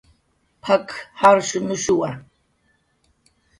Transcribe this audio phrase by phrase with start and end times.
[0.63, 0.87] "P""ak""
[1.21, 2.09] jarshunushuwa"